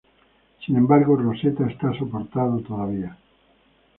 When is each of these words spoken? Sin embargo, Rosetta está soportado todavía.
Sin 0.65 0.77
embargo, 0.77 1.15
Rosetta 1.15 1.67
está 1.69 1.93
soportado 1.93 2.59
todavía. 2.61 3.15